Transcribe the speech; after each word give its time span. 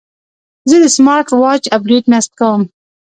زه 0.69 0.75
د 0.83 0.85
سمارټ 0.95 1.27
واچ 1.41 1.63
اپډیټ 1.77 2.03
نصب 2.11 2.31
کوم. 2.39 2.61